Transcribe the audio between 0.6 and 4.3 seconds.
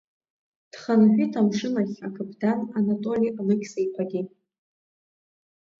Дхынҳәит амшын ахь акаԥдан Анатоли Алықьса-иԥагьы.